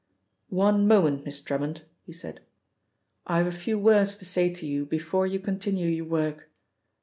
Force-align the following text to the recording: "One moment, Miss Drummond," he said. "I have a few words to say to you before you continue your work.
"One 0.49 0.87
moment, 0.87 1.25
Miss 1.25 1.39
Drummond," 1.41 1.83
he 2.07 2.11
said. 2.11 2.39
"I 3.27 3.37
have 3.37 3.45
a 3.45 3.51
few 3.51 3.77
words 3.77 4.17
to 4.17 4.25
say 4.25 4.51
to 4.51 4.65
you 4.65 4.83
before 4.83 5.27
you 5.27 5.37
continue 5.39 5.87
your 5.89 6.05
work. 6.05 6.49